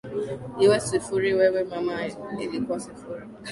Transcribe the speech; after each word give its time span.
iwe 0.63 0.77
sifuri 0.87 1.29
wewe 1.39 1.59
mama 1.71 1.95
ilikuwa 2.43 2.77
sifuri 2.85 3.23